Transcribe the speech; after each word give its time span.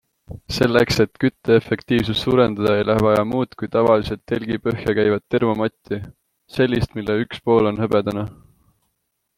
Selleks, 0.53 0.95
et 1.03 1.11
kütteefektiivsust 1.23 2.25
suurendada, 2.27 2.71
ei 2.79 2.87
lähe 2.91 3.03
vaja 3.09 3.27
muud 3.33 3.53
kui 3.61 3.69
tavaliselt 3.75 4.25
telgi 4.33 4.59
põhja 4.69 4.97
käivat 5.01 5.27
termomatti- 5.35 6.03
sellist, 6.57 7.01
mille 7.01 7.21
üks 7.27 7.47
pool 7.51 7.73
on 7.75 7.85
hõbedane. 7.85 8.27